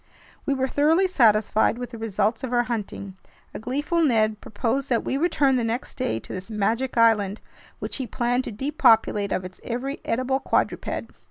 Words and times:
We 0.47 0.55
were 0.55 0.67
thoroughly 0.67 1.07
satisfied 1.07 1.77
with 1.77 1.91
the 1.91 1.97
results 1.99 2.43
of 2.43 2.51
our 2.51 2.63
hunting. 2.63 3.17
A 3.53 3.59
gleeful 3.59 4.01
Ned 4.01 4.41
proposed 4.41 4.89
that 4.89 5.03
we 5.03 5.15
return 5.15 5.57
the 5.57 5.63
next 5.63 5.93
day 5.95 6.19
to 6.21 6.33
this 6.33 6.49
magic 6.49 6.97
island, 6.97 7.39
which 7.77 7.97
he 7.97 8.07
planned 8.07 8.45
to 8.45 8.51
depopulate 8.51 9.31
of 9.31 9.45
its 9.45 9.61
every 9.63 9.99
edible 10.03 10.39
quadruped. 10.39 11.11